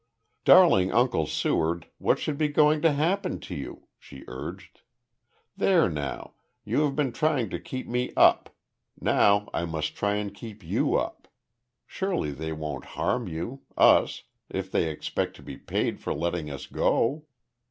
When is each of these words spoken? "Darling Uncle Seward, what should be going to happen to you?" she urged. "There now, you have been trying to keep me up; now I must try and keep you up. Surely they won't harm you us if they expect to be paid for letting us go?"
"Darling 0.45 0.91
Uncle 0.91 1.27
Seward, 1.27 1.85
what 1.99 2.17
should 2.17 2.35
be 2.35 2.47
going 2.47 2.81
to 2.81 2.91
happen 2.91 3.39
to 3.41 3.53
you?" 3.53 3.87
she 3.99 4.23
urged. 4.27 4.81
"There 5.55 5.91
now, 5.91 6.33
you 6.65 6.81
have 6.85 6.95
been 6.95 7.11
trying 7.11 7.51
to 7.51 7.59
keep 7.59 7.87
me 7.87 8.11
up; 8.17 8.49
now 8.99 9.47
I 9.53 9.65
must 9.65 9.95
try 9.95 10.15
and 10.15 10.33
keep 10.33 10.63
you 10.63 10.95
up. 10.95 11.27
Surely 11.85 12.31
they 12.31 12.51
won't 12.51 12.85
harm 12.97 13.27
you 13.27 13.61
us 13.77 14.23
if 14.49 14.71
they 14.71 14.89
expect 14.89 15.35
to 15.35 15.43
be 15.43 15.55
paid 15.55 15.99
for 15.99 16.15
letting 16.15 16.49
us 16.49 16.65
go?" 16.65 17.27